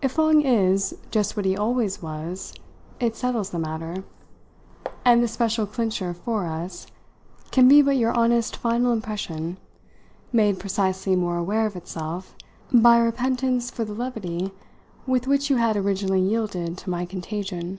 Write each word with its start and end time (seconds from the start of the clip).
If 0.00 0.16
Long 0.16 0.40
is 0.40 0.96
just 1.10 1.36
what 1.36 1.44
he 1.44 1.54
always 1.54 2.00
was 2.00 2.54
it 2.98 3.14
settles 3.14 3.50
the 3.50 3.58
matter, 3.58 4.04
and 5.04 5.22
the 5.22 5.28
special 5.28 5.66
clincher 5.66 6.14
for 6.14 6.46
us 6.46 6.86
can 7.50 7.68
be 7.68 7.82
but 7.82 7.98
your 7.98 8.12
honest 8.14 8.56
final 8.56 8.90
impression, 8.90 9.58
made 10.32 10.58
precisely 10.58 11.14
more 11.14 11.36
aware 11.36 11.66
of 11.66 11.76
itself 11.76 12.34
by 12.72 12.96
repentance 12.96 13.70
for 13.70 13.84
the 13.84 13.92
levity 13.92 14.50
with 15.06 15.26
which 15.26 15.50
you 15.50 15.56
had 15.56 15.76
originally 15.76 16.22
yielded 16.22 16.78
to 16.78 16.88
my 16.88 17.04
contagion." 17.04 17.78